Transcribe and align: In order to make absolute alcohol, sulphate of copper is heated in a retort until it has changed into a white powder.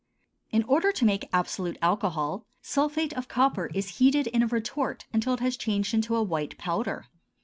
In 0.49 0.63
order 0.63 0.91
to 0.91 1.05
make 1.05 1.29
absolute 1.31 1.77
alcohol, 1.79 2.47
sulphate 2.63 3.13
of 3.13 3.27
copper 3.27 3.67
is 3.67 3.99
heated 3.99 4.25
in 4.25 4.41
a 4.41 4.47
retort 4.47 5.05
until 5.13 5.35
it 5.35 5.41
has 5.41 5.55
changed 5.55 5.93
into 5.93 6.15
a 6.15 6.23
white 6.23 6.57
powder. 6.57 7.05